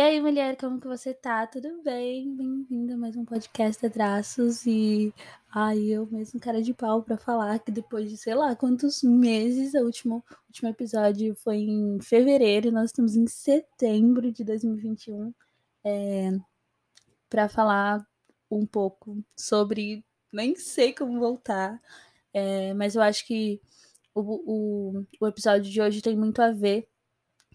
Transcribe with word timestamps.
E 0.00 0.02
aí, 0.02 0.18
mulher, 0.18 0.56
como 0.56 0.80
que 0.80 0.86
você 0.86 1.12
tá? 1.12 1.46
Tudo 1.46 1.82
bem? 1.82 2.34
Bem-vinda 2.34 2.94
a 2.94 2.96
mais 2.96 3.14
um 3.16 3.24
podcast 3.26 3.82
da 3.82 3.90
Traços 3.90 4.64
e 4.64 5.12
ai, 5.52 5.78
eu 5.78 6.06
mesmo 6.06 6.40
cara 6.40 6.62
de 6.62 6.72
pau 6.72 7.02
para 7.02 7.18
falar 7.18 7.58
que 7.58 7.70
depois 7.70 8.08
de 8.08 8.16
sei 8.16 8.34
lá 8.34 8.56
quantos 8.56 9.02
meses, 9.02 9.74
o 9.74 9.84
último, 9.84 10.24
último 10.46 10.70
episódio 10.70 11.34
foi 11.34 11.58
em 11.58 12.00
fevereiro, 12.00 12.72
nós 12.72 12.86
estamos 12.86 13.14
em 13.14 13.26
setembro 13.26 14.32
de 14.32 14.42
2021 14.42 15.34
é, 15.84 16.30
para 17.28 17.46
falar 17.50 18.02
um 18.50 18.64
pouco 18.64 19.22
sobre 19.36 20.02
nem 20.32 20.56
sei 20.56 20.94
como 20.94 21.20
voltar, 21.20 21.78
é, 22.32 22.72
mas 22.72 22.94
eu 22.96 23.02
acho 23.02 23.26
que 23.26 23.60
o, 24.14 24.22
o, 24.22 25.06
o 25.20 25.26
episódio 25.26 25.70
de 25.70 25.78
hoje 25.78 26.00
tem 26.00 26.16
muito 26.16 26.40
a 26.40 26.50
ver 26.50 26.88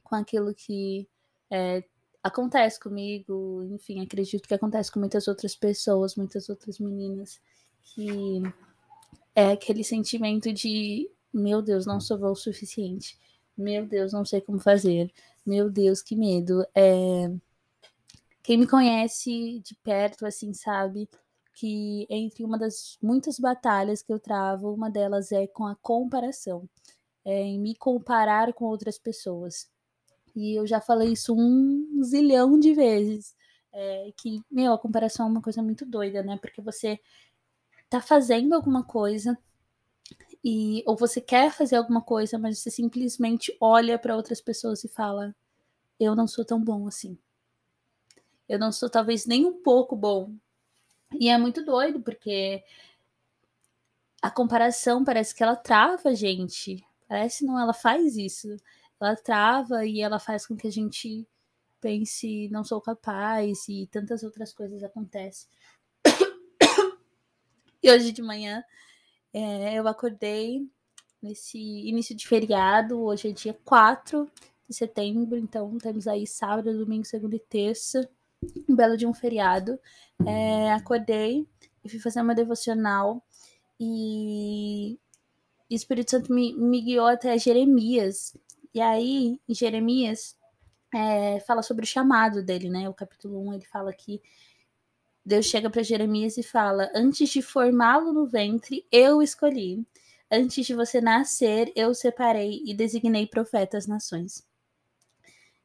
com 0.04 0.14
aquilo 0.14 0.54
que 0.54 1.10
é, 1.50 1.84
acontece 2.26 2.80
comigo, 2.80 3.62
enfim, 3.72 4.02
acredito 4.02 4.48
que 4.48 4.54
acontece 4.56 4.92
com 4.92 5.00
muitas 5.00 5.28
outras 5.28 5.56
pessoas, 5.56 6.16
muitas 6.16 6.50
outras 6.50 6.80
meninas, 6.80 7.40
que 7.84 8.42
é 9.36 9.52
aquele 9.52 9.84
sentimento 9.84 10.52
de 10.52 11.08
meu 11.32 11.62
Deus, 11.62 11.86
não 11.86 12.00
sou 12.02 12.18
o 12.18 12.36
suficiente, 12.36 13.16
meu 13.56 13.86
Deus, 13.86 14.12
não 14.12 14.26
sei 14.26 14.42
como 14.42 14.60
fazer, 14.60 15.14
meu 15.46 15.70
Deus, 15.70 16.02
que 16.02 16.16
medo. 16.16 16.66
É... 16.74 17.32
Quem 18.42 18.58
me 18.58 18.66
conhece 18.66 19.60
de 19.60 19.76
perto, 19.84 20.26
assim, 20.26 20.52
sabe 20.52 21.08
que 21.54 22.08
entre 22.10 22.44
uma 22.44 22.58
das 22.58 22.98
muitas 23.04 23.40
batalhas 23.40 24.02
que 24.02 24.12
eu 24.12 24.20
travo, 24.20 24.74
uma 24.74 24.90
delas 24.90 25.32
é 25.32 25.46
com 25.46 25.68
a 25.68 25.76
comparação, 25.76 26.68
é 27.24 27.44
em 27.44 27.60
me 27.60 27.76
comparar 27.76 28.52
com 28.54 28.66
outras 28.66 28.98
pessoas. 28.98 29.70
E 30.36 30.56
eu 30.60 30.68
já 30.68 30.82
falei 30.82 31.14
isso 31.14 31.34
um 31.36 32.04
zilhão 32.04 32.60
de 32.60 32.74
vezes. 32.74 33.36
É, 33.74 34.12
que, 34.18 34.42
meu, 34.52 34.74
a 34.74 34.80
comparação 34.80 35.28
é 35.28 35.30
uma 35.30 35.42
coisa 35.42 35.62
muito 35.62 35.86
doida, 35.86 36.24
né? 36.24 36.38
Porque 36.38 36.62
você 36.62 37.00
tá 37.90 38.02
fazendo 38.02 38.54
alguma 38.54 38.84
coisa 38.84 39.38
e 40.44 40.84
ou 40.86 40.96
você 40.96 41.20
quer 41.20 41.52
fazer 41.52 41.76
alguma 41.76 42.02
coisa, 42.02 42.38
mas 42.38 42.60
você 42.60 42.70
simplesmente 42.72 43.56
olha 43.60 43.98
para 44.00 44.16
outras 44.16 44.40
pessoas 44.42 44.84
e 44.84 44.88
fala: 44.88 45.36
"Eu 46.00 46.16
não 46.16 46.28
sou 46.28 46.46
tão 46.46 46.62
bom 46.64 46.88
assim. 46.88 47.18
Eu 48.48 48.60
não 48.60 48.72
sou 48.72 48.90
talvez 48.90 49.26
nem 49.26 49.46
um 49.46 49.62
pouco 49.62 49.96
bom". 49.96 50.34
E 51.20 51.30
é 51.30 51.38
muito 51.38 51.66
doido 51.66 52.02
porque 52.02 52.64
a 54.22 54.30
comparação 54.32 55.04
parece 55.04 55.34
que 55.36 55.44
ela 55.44 55.56
trava 55.56 56.10
a 56.10 56.14
gente. 56.14 56.84
Parece 57.08 57.46
não, 57.46 57.60
ela 57.60 57.74
faz 57.74 58.18
isso 58.18 58.56
ela 59.00 59.16
trava 59.16 59.86
e 59.86 60.02
ela 60.02 60.20
faz 60.20 60.46
com 60.46 60.56
que 60.56 60.68
a 60.68 60.72
gente 60.72 61.28
pense 61.82 62.50
não 62.50 62.64
sou 62.64 62.82
capaz 62.82 63.68
e 63.70 63.88
tantas 63.92 64.24
outras 64.24 64.54
coisas 64.54 64.84
acontecem. 64.84 65.48
e 67.84 67.92
hoje 67.92 68.12
de 68.12 68.22
manhã 68.22 68.64
é, 69.34 69.76
eu 69.76 69.88
acordei 69.88 70.68
nesse 71.22 71.58
início 71.60 72.16
de 72.16 72.28
feriado, 72.28 73.02
hoje 73.02 73.30
é 73.30 73.32
dia 73.32 73.58
4 73.66 74.30
de 74.68 74.76
setembro, 74.76 75.38
então 75.38 75.78
temos 75.78 76.08
aí 76.08 76.26
sábado, 76.26 76.78
domingo, 76.78 77.06
segunda 77.06 77.36
e 77.36 77.40
terça, 77.40 78.10
um 78.68 78.76
belo 78.76 78.98
de 78.98 79.06
um 79.06 79.14
feriado. 79.14 79.80
É, 80.26 80.72
acordei 80.74 81.48
e 81.84 81.90
fui 81.90 82.00
fazer 82.00 82.22
uma 82.22 82.34
devocional 82.34 83.24
e 83.80 84.98
o 85.70 85.74
Espírito 85.74 86.12
Santo 86.12 86.34
me, 86.34 86.54
me 86.54 86.82
guiou 86.82 87.08
até 87.08 87.38
Jeremias, 87.38 88.36
e 88.76 88.82
aí, 88.82 89.40
em 89.48 89.56
Jeremias, 89.56 90.38
é, 90.94 91.40
fala 91.40 91.64
sobre 91.64 91.86
o 91.86 91.88
chamado 91.88 92.44
dele, 92.44 92.70
né? 92.70 92.90
O 92.90 92.94
capítulo 92.94 93.40
1, 93.48 93.54
ele 93.54 93.66
fala 93.66 93.94
que 93.94 94.22
Deus 95.26 95.46
chega 95.46 95.70
para 95.70 95.82
Jeremias 95.82 96.38
e 96.38 96.44
fala: 96.44 96.92
Antes 96.94 97.30
de 97.30 97.42
formá-lo 97.42 98.12
no 98.12 98.28
ventre, 98.28 98.86
eu 98.92 99.22
escolhi. 99.22 99.88
Antes 100.30 100.66
de 100.66 100.76
você 100.76 101.00
nascer, 101.00 101.72
eu 101.74 101.94
separei 101.96 102.62
e 102.66 102.74
designei 102.74 103.26
profetas 103.26 103.88
nações. 103.88 104.46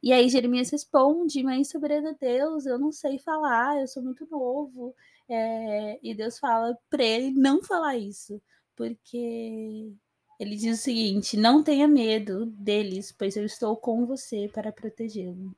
E 0.01 0.13
aí 0.13 0.29
Jeremias 0.29 0.71
responde: 0.71 1.43
Mãe 1.43 1.65
soberana 1.65 2.17
Deus, 2.19 2.65
eu 2.65 2.79
não 2.79 2.93
sei 2.93 3.19
falar, 3.19 3.81
eu 3.81 3.89
sou 3.89 4.05
muito 4.05 4.25
novo. 4.31 4.95
É, 5.29 5.99
e 6.01 6.15
Deus 6.15 6.39
fala 6.39 6.79
para 6.89 7.03
ele 7.03 7.33
não 7.33 7.61
falar 7.61 7.97
isso, 7.97 8.41
porque 8.77 9.93
ele 10.41 10.57
diz 10.57 10.81
o 10.81 10.83
seguinte: 10.83 11.37
Não 11.37 11.63
tenha 11.63 11.87
medo 11.87 12.47
deles, 12.47 13.13
pois 13.13 13.37
eu 13.37 13.45
estou 13.45 13.77
com 13.77 14.07
você 14.07 14.49
para 14.53 14.73
protegê-lo. 14.73 15.55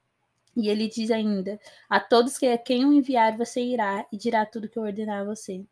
E 0.57 0.69
ele 0.69 0.89
diz 0.89 1.13
ainda: 1.13 1.61
A 1.89 2.01
todos 2.01 2.37
que 2.37 2.47
a 2.47 2.59
quem 2.59 2.83
eu 2.83 2.93
enviar, 2.93 3.37
você 3.37 3.61
irá 3.61 4.05
e 4.13 4.17
dirá 4.19 4.45
tudo 4.45 4.69
que 4.69 4.77
eu 4.77 4.83
ordenar 4.83 5.21
a 5.21 5.25
você. 5.25 5.65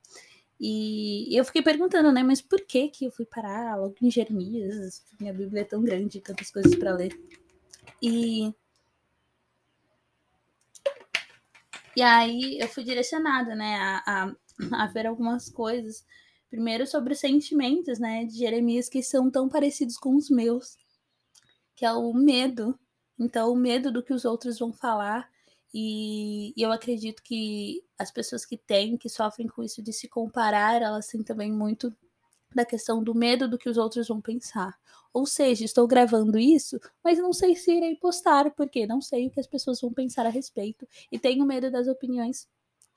E 0.61 1.37
eu 1.37 1.45
fiquei 1.45 1.61
perguntando, 1.61 2.13
né? 2.13 2.23
Mas 2.23 2.41
por 2.41 2.61
que 2.61 2.89
que 2.89 3.07
eu 3.07 3.11
fui 3.11 3.27
parar 3.27 3.77
logo 3.77 3.97
em 4.01 4.11
Jeremias? 4.11 5.03
Minha 5.19 5.33
Bíblia 5.33 5.63
é 5.63 5.65
tão 5.65 5.83
grande, 5.83 6.21
tantas 6.21 6.51
coisas 6.53 6.77
para 6.77 6.95
ler. 6.95 7.13
E 8.01 8.55
e 11.97 12.03
aí 12.03 12.59
eu 12.61 12.69
fui 12.69 12.85
direcionada, 12.85 13.55
né, 13.57 13.77
a, 13.77 14.03
a, 14.73 14.85
a 14.85 14.87
ver 14.87 15.07
algumas 15.07 15.49
coisas 15.51 16.05
Primeiro 16.51 16.87
sobre 16.87 17.13
os 17.13 17.21
sentimentos, 17.21 18.01
né, 18.01 18.25
de 18.25 18.37
Jeremias 18.37 18.89
que 18.89 19.03
são 19.03 19.31
tão 19.31 19.49
parecidos 19.49 19.97
com 19.97 20.17
os 20.17 20.29
meus, 20.29 20.77
que 21.77 21.85
é 21.87 21.93
o 21.93 22.13
medo. 22.13 22.79
Então, 23.19 23.53
o 23.53 23.57
medo 23.57 23.93
do 23.93 24.03
que 24.03 24.13
os 24.13 24.25
outros 24.25 24.59
vão 24.59 24.73
falar. 24.73 25.31
E, 25.73 26.53
e 26.57 26.63
eu 26.63 26.73
acredito 26.73 27.23
que 27.23 27.85
as 27.97 28.11
pessoas 28.11 28.45
que 28.45 28.57
têm, 28.57 28.97
que 28.97 29.09
sofrem 29.09 29.47
com 29.47 29.63
isso 29.63 29.81
de 29.81 29.93
se 29.93 30.09
comparar, 30.09 30.83
elas 30.83 31.07
têm 31.07 31.23
também 31.23 31.53
muito 31.53 31.95
da 32.53 32.65
questão 32.65 33.03
do 33.03 33.15
medo 33.15 33.49
do 33.49 33.57
que 33.57 33.69
os 33.69 33.77
outros 33.77 34.09
vão 34.09 34.21
pensar. 34.21 34.77
Ou 35.13 35.27
seja, 35.27 35.65
estou 35.65 35.87
gravando 35.87 36.39
isso, 36.39 36.81
mas 37.03 37.19
não 37.19 37.33
sei 37.33 37.55
se 37.55 37.73
irei 37.73 37.95
postar, 37.97 38.51
porque 38.53 38.87
não 38.87 39.01
sei 39.01 39.27
o 39.27 39.31
que 39.31 39.41
as 39.41 39.47
pessoas 39.47 39.81
vão 39.81 39.93
pensar 39.93 40.27
a 40.27 40.31
respeito 40.31 40.87
e 41.13 41.19
tenho 41.19 41.45
medo 41.45 41.71
das 41.71 41.87
opiniões 41.87 42.49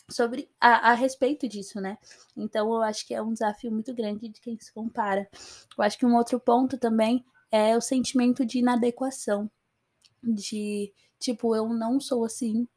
sobre 0.10 0.50
a, 0.60 0.92
a, 0.92 0.94
respeito 0.94 1.48
disso, 1.48 1.80
né? 1.80 1.98
Então 2.36 2.72
eu 2.74 2.82
acho 2.82 3.06
que 3.08 3.14
é 3.14 3.22
um 3.22 3.34
desafio 3.34 3.72
muito 3.72 3.94
grande 3.94 4.30
de 4.30 4.42
quem 4.42 4.58
se 4.60 4.72
compara. 4.74 5.28
Eu 5.78 5.84
acho 5.84 5.98
que 5.98 6.06
um 6.06 6.16
outro 6.16 6.40
ponto 6.40 6.78
também 6.78 7.26
é 7.52 7.78
o 7.78 7.82
sentimento 7.82 8.46
de 8.46 8.60
inadequação, 8.60 9.50
de 10.22 10.92
tipo 11.20 11.56
eu 11.56 11.70
não 11.70 12.00
sou 12.00 12.26
assim, 12.26 12.68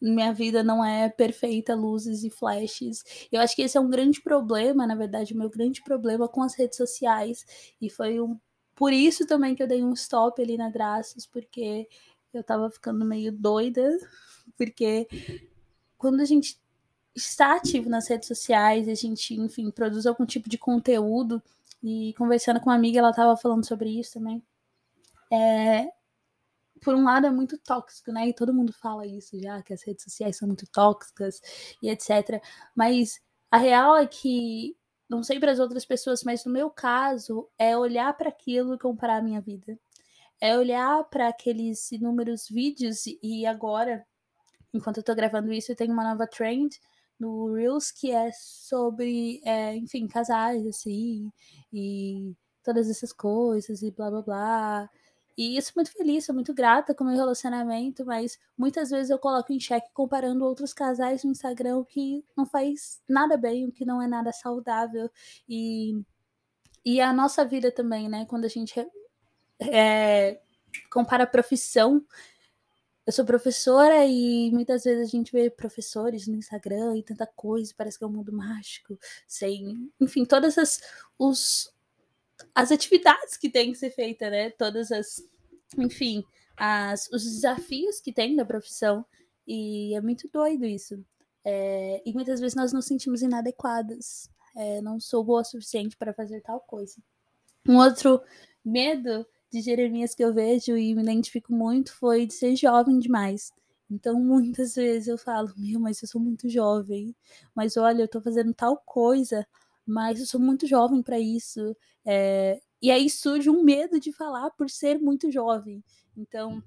minha 0.00 0.32
vida 0.32 0.64
não 0.64 0.84
é 0.84 1.08
perfeita, 1.08 1.74
luzes 1.74 2.24
e 2.24 2.30
flashes. 2.30 3.04
Eu 3.30 3.40
acho 3.40 3.54
que 3.54 3.62
esse 3.62 3.78
é 3.78 3.80
um 3.80 3.90
grande 3.90 4.20
problema, 4.20 4.86
na 4.86 4.96
verdade, 4.96 5.34
o 5.34 5.38
meu 5.38 5.48
grande 5.48 5.82
problema 5.82 6.28
com 6.28 6.42
as 6.42 6.54
redes 6.54 6.76
sociais 6.76 7.46
e 7.80 7.88
foi 7.88 8.20
um 8.20 8.38
por 8.74 8.92
isso 8.92 9.26
também 9.26 9.54
que 9.54 9.62
eu 9.62 9.68
dei 9.68 9.84
um 9.84 9.92
stop 9.92 10.40
ali 10.42 10.56
na 10.56 10.70
Graças, 10.70 11.26
porque 11.26 11.86
eu 12.32 12.42
tava 12.42 12.70
ficando 12.70 13.04
meio 13.04 13.30
doida, 13.30 13.96
porque 14.56 15.06
quando 16.02 16.20
a 16.20 16.24
gente 16.24 16.58
está 17.14 17.54
ativo 17.54 17.88
nas 17.88 18.08
redes 18.08 18.26
sociais, 18.26 18.88
a 18.88 18.94
gente, 18.94 19.34
enfim, 19.34 19.70
produz 19.70 20.04
algum 20.04 20.26
tipo 20.26 20.48
de 20.48 20.58
conteúdo, 20.58 21.40
e 21.80 22.12
conversando 22.14 22.58
com 22.58 22.70
uma 22.70 22.74
amiga, 22.74 22.98
ela 22.98 23.10
estava 23.10 23.36
falando 23.36 23.64
sobre 23.64 23.88
isso 23.88 24.14
também. 24.14 24.42
É, 25.32 25.92
por 26.82 26.96
um 26.96 27.04
lado 27.04 27.28
é 27.28 27.30
muito 27.30 27.56
tóxico, 27.56 28.10
né? 28.10 28.28
E 28.28 28.34
todo 28.34 28.52
mundo 28.52 28.72
fala 28.72 29.06
isso 29.06 29.40
já, 29.40 29.62
que 29.62 29.72
as 29.72 29.84
redes 29.84 30.02
sociais 30.02 30.36
são 30.36 30.48
muito 30.48 30.66
tóxicas 30.66 31.40
e 31.80 31.88
etc. 31.88 32.42
Mas 32.74 33.20
a 33.48 33.58
real 33.58 33.96
é 33.96 34.04
que, 34.04 34.76
não 35.08 35.22
sei 35.22 35.38
para 35.38 35.52
as 35.52 35.60
outras 35.60 35.84
pessoas, 35.84 36.24
mas 36.24 36.44
no 36.44 36.52
meu 36.52 36.68
caso, 36.68 37.48
é 37.56 37.76
olhar 37.78 38.12
para 38.16 38.28
aquilo 38.28 38.74
e 38.74 38.78
comparar 38.78 39.18
a 39.18 39.22
minha 39.22 39.40
vida. 39.40 39.78
É 40.40 40.58
olhar 40.58 41.04
para 41.04 41.28
aqueles 41.28 41.92
inúmeros 41.92 42.48
vídeos 42.48 43.04
e 43.22 43.46
agora 43.46 44.04
enquanto 44.72 44.98
eu 44.98 45.02
tô 45.02 45.14
gravando 45.14 45.52
isso, 45.52 45.74
tem 45.74 45.90
uma 45.90 46.04
nova 46.04 46.26
trend 46.26 46.78
no 47.18 47.54
Reels 47.54 47.90
que 47.92 48.10
é 48.10 48.30
sobre, 48.32 49.40
é, 49.44 49.76
enfim, 49.76 50.06
casais, 50.08 50.66
assim, 50.66 51.30
e 51.72 52.34
todas 52.64 52.90
essas 52.90 53.12
coisas, 53.12 53.82
e 53.82 53.90
blá 53.90 54.10
blá 54.10 54.22
blá. 54.22 54.90
E 55.36 55.56
isso 55.56 55.72
muito 55.74 55.90
feliz, 55.92 56.26
sou 56.26 56.34
muito 56.34 56.52
grata 56.52 56.94
com 56.94 57.04
o 57.04 57.06
meu 57.06 57.16
relacionamento, 57.16 58.04
mas 58.04 58.38
muitas 58.56 58.90
vezes 58.90 59.10
eu 59.10 59.18
coloco 59.18 59.52
em 59.52 59.60
xeque 59.60 59.88
comparando 59.94 60.44
outros 60.44 60.74
casais 60.74 61.24
no 61.24 61.30
Instagram, 61.30 61.78
o 61.78 61.84
que 61.84 62.24
não 62.36 62.44
faz 62.44 63.00
nada 63.08 63.36
bem, 63.36 63.66
o 63.66 63.72
que 63.72 63.84
não 63.84 64.02
é 64.02 64.06
nada 64.06 64.30
saudável. 64.32 65.10
E, 65.48 66.02
e 66.84 67.00
a 67.00 67.12
nossa 67.12 67.44
vida 67.44 67.72
também, 67.72 68.08
né? 68.08 68.26
Quando 68.26 68.44
a 68.44 68.48
gente 68.48 68.74
é, 69.60 70.40
compara 70.90 71.24
a 71.24 71.26
profissão 71.26 72.04
eu 73.06 73.12
sou 73.12 73.24
professora 73.24 74.06
e 74.06 74.50
muitas 74.52 74.84
vezes 74.84 75.08
a 75.08 75.10
gente 75.10 75.32
vê 75.32 75.50
professores 75.50 76.26
no 76.26 76.36
Instagram 76.36 76.96
e 76.96 77.02
tanta 77.02 77.26
coisa, 77.26 77.74
parece 77.76 77.98
que 77.98 78.04
é 78.04 78.06
um 78.06 78.12
mundo 78.12 78.32
mágico, 78.32 78.98
sem, 79.26 79.90
enfim, 80.00 80.24
todas 80.24 80.56
as 80.56 80.80
os 81.18 81.72
as 82.54 82.72
atividades 82.72 83.36
que 83.36 83.48
tem 83.48 83.72
que 83.72 83.78
ser 83.78 83.90
feita, 83.90 84.28
né? 84.28 84.50
Todas 84.50 84.90
as, 84.90 85.22
enfim, 85.78 86.24
as, 86.56 87.08
os 87.12 87.22
desafios 87.24 88.00
que 88.00 88.12
tem 88.12 88.36
da 88.36 88.44
profissão. 88.44 89.04
E 89.46 89.94
é 89.94 90.00
muito 90.00 90.28
doido 90.28 90.64
isso. 90.64 91.04
É, 91.44 92.02
e 92.04 92.12
muitas 92.12 92.40
vezes 92.40 92.54
nós 92.54 92.72
nos 92.72 92.86
sentimos 92.86 93.22
inadequadas. 93.22 94.30
É, 94.56 94.80
não 94.80 95.00
sou 95.00 95.24
boa 95.24 95.40
o 95.40 95.44
suficiente 95.44 95.96
para 95.96 96.12
fazer 96.12 96.40
tal 96.40 96.60
coisa. 96.60 96.96
Um 97.66 97.76
outro 97.76 98.20
medo 98.64 99.26
de 99.52 99.60
Jeremias 99.60 100.14
que 100.14 100.24
eu 100.24 100.32
vejo 100.32 100.76
e 100.78 100.94
me 100.94 101.02
identifico 101.02 101.52
muito 101.52 101.94
foi 101.94 102.26
de 102.26 102.32
ser 102.32 102.56
jovem 102.56 102.98
demais. 102.98 103.52
Então, 103.90 104.18
muitas 104.18 104.74
vezes 104.74 105.08
eu 105.08 105.18
falo, 105.18 105.52
meu, 105.56 105.78
mas 105.78 106.02
eu 106.02 106.08
sou 106.08 106.20
muito 106.20 106.48
jovem. 106.48 107.14
Mas 107.54 107.76
olha, 107.76 108.02
eu 108.02 108.08
tô 108.08 108.20
fazendo 108.20 108.54
tal 108.54 108.78
coisa, 108.78 109.46
mas 109.86 110.20
eu 110.20 110.26
sou 110.26 110.40
muito 110.40 110.66
jovem 110.66 111.02
para 111.02 111.18
isso. 111.20 111.76
É... 112.04 112.60
E 112.80 112.90
aí 112.90 113.08
surge 113.10 113.50
um 113.50 113.62
medo 113.62 114.00
de 114.00 114.10
falar 114.12 114.50
por 114.52 114.70
ser 114.70 114.98
muito 114.98 115.30
jovem. 115.30 115.84
Então, 116.16 116.62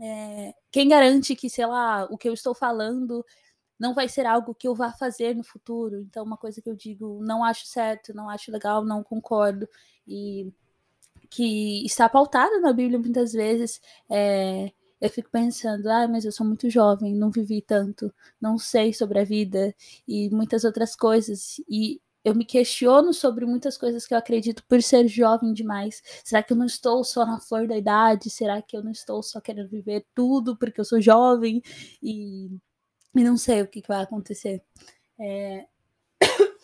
é... 0.00 0.54
quem 0.70 0.88
garante 0.88 1.34
que, 1.34 1.50
sei 1.50 1.66
lá, 1.66 2.04
o 2.04 2.16
que 2.16 2.28
eu 2.28 2.34
estou 2.34 2.54
falando 2.54 3.24
não 3.78 3.94
vai 3.94 4.08
ser 4.08 4.26
algo 4.26 4.54
que 4.54 4.68
eu 4.68 4.74
vá 4.76 4.92
fazer 4.92 5.34
no 5.34 5.42
futuro? 5.42 6.00
Então, 6.02 6.24
uma 6.24 6.36
coisa 6.36 6.62
que 6.62 6.70
eu 6.70 6.76
digo, 6.76 7.20
não 7.24 7.42
acho 7.44 7.66
certo, 7.66 8.14
não 8.14 8.30
acho 8.30 8.52
legal, 8.52 8.84
não 8.84 9.02
concordo. 9.02 9.68
E 10.06 10.52
que 11.32 11.84
está 11.86 12.08
pautada 12.08 12.60
na 12.60 12.72
Bíblia 12.72 12.98
muitas 12.98 13.32
vezes. 13.32 13.80
É, 14.10 14.70
eu 15.00 15.10
fico 15.10 15.30
pensando, 15.30 15.88
ah, 15.88 16.06
mas 16.06 16.24
eu 16.24 16.32
sou 16.32 16.46
muito 16.46 16.68
jovem, 16.68 17.14
não 17.14 17.30
vivi 17.30 17.62
tanto, 17.62 18.12
não 18.40 18.58
sei 18.58 18.92
sobre 18.92 19.18
a 19.18 19.24
vida 19.24 19.74
e 20.06 20.28
muitas 20.30 20.62
outras 20.62 20.94
coisas. 20.94 21.56
E 21.68 22.00
eu 22.22 22.34
me 22.34 22.44
questiono 22.44 23.14
sobre 23.14 23.46
muitas 23.46 23.78
coisas 23.78 24.06
que 24.06 24.12
eu 24.12 24.18
acredito 24.18 24.62
por 24.68 24.82
ser 24.82 25.08
jovem 25.08 25.54
demais. 25.54 26.02
Será 26.22 26.42
que 26.42 26.52
eu 26.52 26.56
não 26.56 26.66
estou 26.66 27.02
só 27.02 27.24
na 27.24 27.40
flor 27.40 27.66
da 27.66 27.76
idade? 27.78 28.28
Será 28.28 28.60
que 28.60 28.76
eu 28.76 28.82
não 28.84 28.92
estou 28.92 29.22
só 29.22 29.40
querendo 29.40 29.68
viver 29.70 30.06
tudo 30.14 30.56
porque 30.56 30.80
eu 30.80 30.84
sou 30.84 31.00
jovem 31.00 31.62
e, 32.02 32.50
e 33.16 33.24
não 33.24 33.38
sei 33.38 33.62
o 33.62 33.66
que, 33.66 33.80
que 33.80 33.88
vai 33.88 34.02
acontecer? 34.02 34.62
É... 35.18 35.66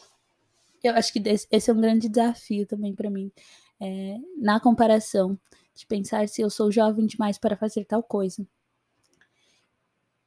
Eu 0.81 0.95
acho 0.95 1.13
que 1.13 1.21
esse 1.51 1.71
é 1.71 1.75
um 1.75 1.81
grande 1.81 2.09
desafio 2.09 2.65
também 2.65 2.95
para 2.95 3.11
mim, 3.11 3.33
é, 3.81 4.19
na 4.37 4.61
comparação 4.61 5.39
de 5.75 5.87
pensar 5.87 6.29
se 6.29 6.43
eu 6.43 6.51
sou 6.51 6.73
jovem 6.73 7.07
demais 7.07 7.39
para 7.39 7.57
fazer 7.57 7.85
tal 7.85 8.03
coisa. 8.03 8.47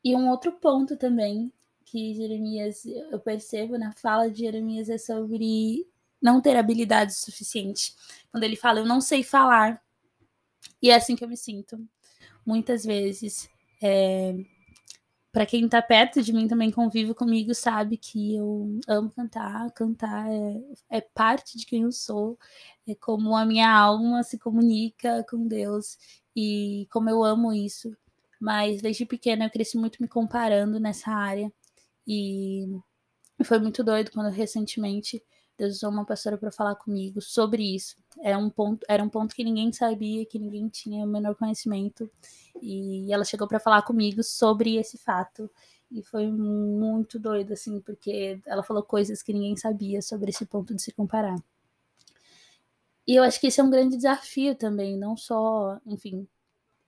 E 0.04 0.16
um 0.16 0.30
outro 0.30 0.54
ponto 0.54 0.98
também 0.98 1.52
que 1.86 2.14
Jeremias, 2.14 2.86
eu 2.86 3.20
percebo 3.20 3.78
na 3.78 3.92
fala 3.92 4.30
de 4.30 4.40
Jeremias 4.40 4.90
é 4.90 4.98
sobre 4.98 5.86
não 6.22 6.42
ter 6.42 6.56
habilidade 6.56 7.14
suficiente. 7.14 7.94
Quando 8.32 8.44
ele 8.44 8.56
fala, 8.56 8.80
eu 8.80 8.86
não 8.86 9.02
sei 9.02 9.24
falar. 9.24 9.82
E 10.82 10.90
é 10.90 10.96
assim 10.96 11.16
que 11.16 11.24
eu 11.24 11.28
me 11.28 11.36
sinto. 11.36 11.78
Muitas 12.46 12.86
vezes. 12.86 13.50
É, 13.82 14.34
para 15.32 15.46
quem 15.46 15.68
tá 15.68 15.82
perto 15.82 16.22
de 16.22 16.34
mim 16.34 16.48
também 16.48 16.70
convive 16.72 17.14
comigo 17.14 17.56
sabe 17.56 17.98
que 17.98 18.36
eu 18.36 18.80
amo 18.88 19.10
cantar, 19.12 19.72
cantar 19.72 20.30
é, 20.30 20.62
é, 20.90 21.02
parte 21.02 21.58
de 21.58 21.66
quem 21.66 21.84
eu 21.84 21.92
sou, 21.92 22.38
é 22.88 22.94
como 22.96 23.36
a 23.36 23.46
minha 23.46 23.72
alma 23.72 24.24
se 24.24 24.38
comunica 24.38 25.26
com 25.30 25.48
Deus 25.48 25.98
e 26.36 26.88
como 26.92 27.10
eu 27.10 27.24
amo 27.24 27.54
isso. 27.54 27.96
Mas 28.40 28.82
desde 28.82 29.06
pequena 29.06 29.46
eu 29.46 29.50
cresci 29.50 29.78
muito 29.78 30.02
me 30.02 30.08
comparando 30.08 30.80
nessa 30.80 31.12
área 31.12 31.52
e 32.08 32.68
foi 33.44 33.60
muito 33.60 33.84
doido 33.84 34.12
quando 34.12 34.30
recentemente 34.30 35.24
Deus 35.58 35.78
usou 35.78 35.90
uma 35.90 36.06
pastora 36.06 36.38
para 36.38 36.52
falar 36.52 36.76
comigo 36.76 37.22
sobre 37.22 37.76
isso. 37.76 37.96
É 38.22 38.36
um 38.36 38.50
ponto, 38.50 38.86
era 38.90 39.04
um 39.04 39.10
ponto 39.10 39.36
que 39.36 39.44
ninguém 39.44 39.72
sabia, 39.72 40.26
que 40.26 40.40
ninguém 40.40 40.68
tinha 40.68 41.06
o 41.06 41.08
menor 41.08 41.36
conhecimento. 41.36 42.10
E 42.62 43.12
ela 43.12 43.24
chegou 43.24 43.48
para 43.48 43.60
falar 43.60 43.84
comigo 43.84 44.24
sobre 44.24 44.78
esse 44.78 44.98
fato. 44.98 45.50
E 45.92 46.02
foi 46.02 46.28
muito 46.28 47.20
doido, 47.20 47.54
assim, 47.54 47.80
porque 47.82 48.40
ela 48.46 48.64
falou 48.64 48.82
coisas 48.82 49.22
que 49.22 49.34
ninguém 49.34 49.58
sabia 49.58 50.02
sobre 50.02 50.30
esse 50.30 50.46
ponto 50.46 50.74
de 50.74 50.82
se 50.82 50.92
comparar. 50.92 51.36
E 53.06 53.16
eu 53.16 53.24
acho 53.24 53.40
que 53.40 53.48
esse 53.48 53.60
é 53.60 53.64
um 53.64 53.70
grande 53.70 53.98
desafio 53.98 54.56
também, 54.56 54.98
não 54.98 55.18
só, 55.18 55.80
enfim, 55.86 56.28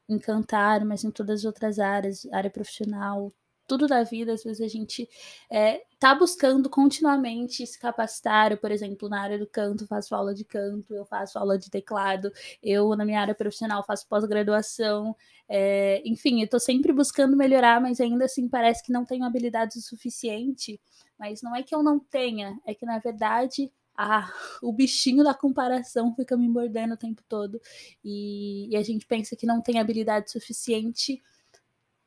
em 0.08 0.18
cantar, 0.20 0.86
mas 0.86 1.04
em 1.04 1.12
todas 1.12 1.42
as 1.42 1.46
outras 1.46 1.80
áreas, 1.80 2.26
área 2.32 2.50
profissional, 2.50 3.32
tudo 3.68 3.88
da 3.88 4.04
vida, 4.04 4.34
às 4.34 4.44
vezes 4.44 4.62
a 4.62 4.68
gente 4.68 5.10
é, 5.50 5.84
tá 6.00 6.14
buscando 6.14 6.70
continuamente 6.70 7.66
se 7.66 7.80
capacitar. 7.80 8.52
Eu, 8.52 8.58
por 8.58 8.72
exemplo, 8.72 9.10
na 9.10 9.22
área 9.22 9.40
do 9.40 9.48
canto, 9.48 9.88
faço 9.88 10.14
aula 10.16 10.34
de 10.34 10.44
canto, 10.44 10.94
eu 10.94 11.06
faço 11.06 11.40
aula 11.40 11.58
de 11.58 11.70
teclado, 11.70 12.32
eu, 12.62 12.96
na 12.96 13.06
minha 13.06 13.22
área 13.22 13.36
profissional, 13.36 13.84
faço 13.84 14.08
pós-graduação. 14.08 15.16
É, 15.48 16.02
enfim, 16.06 16.42
eu 16.42 16.48
tô 16.48 16.60
sempre 16.60 16.92
buscando 16.92 17.38
melhorar, 17.38 17.82
mas 17.82 18.00
ainda 18.00 18.26
assim 18.26 18.48
parece 18.48 18.84
que 18.84 18.92
não 18.92 19.06
tenho 19.06 19.26
habilidade 19.26 19.78
o 19.78 19.82
suficiente. 19.82 20.80
Mas 21.18 21.42
não 21.42 21.56
é 21.56 21.64
que 21.64 21.74
eu 21.74 21.82
não 21.84 22.00
tenha, 22.00 22.60
é 22.66 22.74
que 22.74 22.86
na 22.86 23.00
verdade 23.00 23.72
ah, 23.96 24.32
o 24.62 24.74
bichinho 24.74 25.24
da 25.24 25.34
comparação 25.34 26.14
fica 26.16 26.36
me 26.36 26.50
mordendo 26.50 26.96
o 26.96 26.98
tempo 26.98 27.22
todo. 27.30 27.62
E, 28.04 28.68
e, 28.72 28.76
a 28.76 28.82
gente 28.84 29.06
pensa 29.06 29.36
que 29.36 29.46
não 29.46 29.62
tem 29.62 29.80
habilidade 29.80 30.32
suficiente 30.32 31.22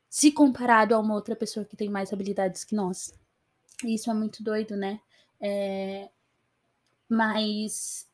se 0.08 0.32
comparado 0.32 0.94
a 0.94 0.98
uma 0.98 1.14
outra 1.14 1.36
pessoa 1.36 1.64
que 1.64 1.76
tem 1.76 1.88
mais 1.88 2.12
habilidades 2.12 2.64
que 2.64 2.74
nós. 2.74 3.12
Isso 3.84 4.10
é 4.10 4.14
muito 4.14 4.42
doido, 4.42 4.76
né? 4.76 5.00
É... 5.40 6.08
Mas 7.08 8.08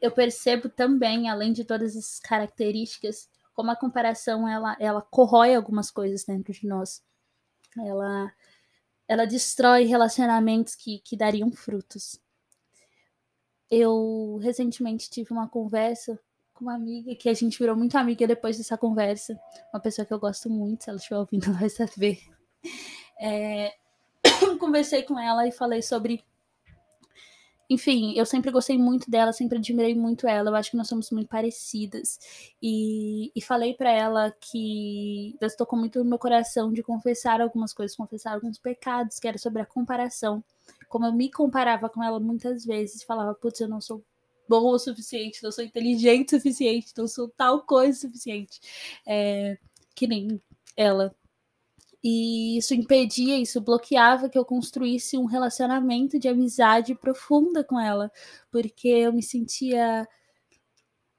eu 0.00 0.10
percebo 0.10 0.68
também, 0.68 1.28
além 1.28 1.52
de 1.52 1.64
todas 1.64 1.96
essas 1.96 2.18
características, 2.18 3.28
como 3.54 3.70
a 3.70 3.76
comparação 3.76 4.48
ela, 4.48 4.76
ela 4.80 5.02
corrói 5.02 5.54
algumas 5.54 5.90
coisas 5.90 6.24
dentro 6.24 6.52
de 6.52 6.66
nós. 6.66 7.02
Ela, 7.78 8.32
ela 9.06 9.26
destrói 9.26 9.84
relacionamentos 9.84 10.74
que, 10.74 10.98
que 11.00 11.16
dariam 11.16 11.50
frutos. 11.52 12.20
Eu 13.70 14.38
recentemente 14.42 15.10
tive 15.10 15.32
uma 15.32 15.48
conversa 15.48 16.18
com 16.62 16.68
uma 16.68 16.74
amiga 16.76 17.14
que 17.16 17.28
a 17.28 17.34
gente 17.34 17.58
virou 17.58 17.76
muito 17.76 17.98
amiga 17.98 18.24
depois 18.26 18.56
dessa 18.56 18.78
conversa. 18.78 19.38
Uma 19.74 19.80
pessoa 19.80 20.06
que 20.06 20.14
eu 20.14 20.20
gosto 20.20 20.48
muito, 20.48 20.84
se 20.84 20.90
ela 20.90 20.96
estiver 20.96 21.18
ouvindo, 21.18 21.46
ela 21.50 21.58
vai 21.58 21.68
saber. 21.68 22.20
É... 23.20 23.74
Conversei 24.60 25.02
com 25.02 25.18
ela 25.18 25.46
e 25.46 25.50
falei 25.50 25.82
sobre. 25.82 26.24
Enfim, 27.68 28.12
eu 28.16 28.26
sempre 28.26 28.50
gostei 28.50 28.76
muito 28.76 29.10
dela, 29.10 29.32
sempre 29.32 29.58
admirei 29.58 29.94
muito 29.94 30.28
ela. 30.28 30.50
Eu 30.50 30.54
acho 30.54 30.70
que 30.70 30.76
nós 30.76 30.88
somos 30.88 31.10
muito 31.10 31.28
parecidas. 31.28 32.18
E, 32.62 33.32
e 33.34 33.42
falei 33.42 33.74
para 33.74 33.90
ela 33.90 34.30
que 34.30 35.34
Deus 35.40 35.56
tocou 35.56 35.78
muito 35.78 35.98
no 35.98 36.04
meu 36.04 36.18
coração 36.18 36.72
de 36.72 36.82
confessar 36.82 37.40
algumas 37.40 37.72
coisas, 37.72 37.96
confessar 37.96 38.34
alguns 38.34 38.58
pecados, 38.58 39.18
que 39.18 39.26
era 39.26 39.38
sobre 39.38 39.62
a 39.62 39.66
comparação. 39.66 40.44
Como 40.88 41.06
eu 41.06 41.12
me 41.12 41.30
comparava 41.30 41.88
com 41.88 42.04
ela 42.04 42.20
muitas 42.20 42.64
vezes, 42.64 43.02
falava, 43.02 43.34
putz, 43.34 43.60
eu 43.60 43.68
não 43.68 43.80
sou 43.80 44.04
bom 44.48 44.70
o 44.70 44.78
suficiente, 44.78 45.42
não 45.42 45.52
sou 45.52 45.64
inteligente 45.64 46.34
o 46.34 46.38
suficiente, 46.38 46.92
não 46.96 47.06
sou 47.08 47.28
tal 47.28 47.62
coisa 47.64 47.96
o 47.98 48.00
suficiente. 48.00 48.60
É, 49.06 49.58
que 49.94 50.06
nem 50.06 50.40
ela. 50.76 51.14
E 52.04 52.58
isso 52.58 52.74
impedia, 52.74 53.38
isso 53.38 53.60
bloqueava 53.60 54.28
que 54.28 54.36
eu 54.36 54.44
construísse 54.44 55.16
um 55.16 55.24
relacionamento 55.24 56.18
de 56.18 56.28
amizade 56.28 56.94
profunda 56.96 57.62
com 57.62 57.78
ela, 57.78 58.10
porque 58.50 58.88
eu 58.88 59.12
me 59.12 59.22
sentia 59.22 60.06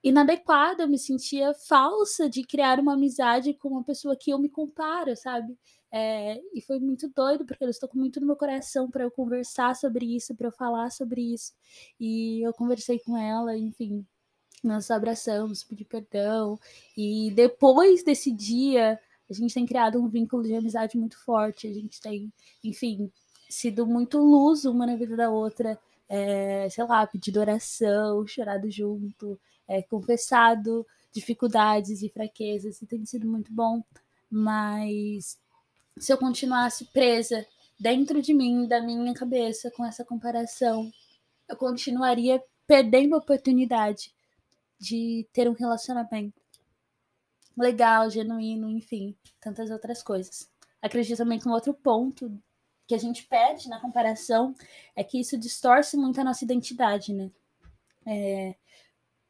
inadequada, 0.03 0.83
eu 0.83 0.88
me 0.88 1.00
sentia 1.00 1.53
falsa 1.53 2.29
de 2.29 2.43
criar 2.43 2.79
uma 2.79 2.93
amizade 2.93 3.53
com 3.53 3.69
uma 3.69 3.83
pessoa 3.83 4.15
que 4.15 4.31
eu 4.31 4.38
me 4.38 4.50
comparo, 4.50 5.15
sabe? 5.15 5.57
É, 5.91 6.41
e 6.53 6.62
foi 6.62 6.79
muito 6.79 7.07
doido, 7.15 7.45
porque 7.45 7.63
eles 7.63 7.79
tocou 7.79 8.00
muito 8.00 8.19
no 8.19 8.25
meu 8.27 8.36
coração 8.36 8.89
para 8.89 9.03
eu 9.03 9.12
conversar 9.12 9.75
sobre 9.75 10.15
isso, 10.15 10.36
para 10.36 10.48
eu 10.48 10.51
falar 10.51 10.91
sobre 10.91 11.22
isso. 11.33 11.53
E 12.00 12.45
eu 12.45 12.51
conversei 12.53 13.00
com 13.00 13.15
ela, 13.15 13.55
enfim, 13.55 14.05
nós 14.63 14.89
abraçamos, 14.89 15.63
pedi 15.63 15.86
perdão. 15.86 16.60
E 16.98 17.31
depois 17.36 18.03
desse 18.03 18.31
dia, 18.31 19.00
a 19.29 19.33
gente 19.33 19.53
tem 19.53 19.65
criado 19.65 20.01
um 20.01 20.07
vínculo 20.07 20.43
de 20.43 20.55
amizade 20.55 20.98
muito 20.98 21.17
forte. 21.24 21.67
A 21.67 21.74
gente 21.74 22.01
tem, 22.01 22.31
enfim, 22.63 23.12
sido 23.50 23.86
muito 23.86 24.17
luz 24.17 24.65
uma 24.65 24.86
na 24.86 24.95
vida 24.95 25.15
da 25.15 25.29
outra. 25.29 25.79
É, 26.15 26.70
sei 26.70 26.84
lá, 26.84 27.08
pedido 27.08 27.39
oração, 27.39 28.27
chorado 28.27 28.70
junto, 28.70 29.39
é, 29.67 29.82
confessado 29.82 30.86
dificuldades 31.12 32.03
e 32.03 32.10
fraquezas, 32.10 32.79
e 32.82 32.86
tem 32.86 33.03
sido 33.03 33.25
muito 33.27 33.51
bom. 33.51 33.84
Mas 34.29 35.39
se 35.98 36.13
eu 36.13 36.17
continuasse 36.17 36.86
presa 36.86 37.43
dentro 37.79 38.22
de 38.22 38.32
mim, 38.32 38.67
da 38.67 38.79
minha 38.79 39.13
cabeça, 39.15 39.72
com 39.72 39.84
essa 39.84 40.05
comparação, 40.05 40.91
eu 41.50 41.58
continuaria 41.58 42.43
perdendo 42.67 43.15
a 43.15 43.17
oportunidade 43.17 44.13
de 44.79 45.27
ter 45.34 45.50
um 45.50 45.53
relacionamento 45.53 46.39
legal, 47.58 48.08
genuíno, 48.12 48.70
enfim, 48.70 49.15
tantas 49.41 49.72
outras 49.72 50.03
coisas. 50.03 50.48
Acredito 50.79 51.17
também 51.17 51.39
que 51.39 51.48
um 51.48 51.53
outro 51.53 51.74
ponto 51.74 52.32
que 52.87 52.95
a 52.95 52.97
gente 52.97 53.25
perde 53.27 53.69
na 53.69 53.79
comparação 53.79 54.53
é 54.95 55.03
que 55.03 55.19
isso 55.19 55.37
distorce 55.37 55.97
muito 55.97 56.19
a 56.19 56.23
nossa 56.23 56.43
identidade, 56.43 57.13
né? 57.13 57.31
É, 58.05 58.55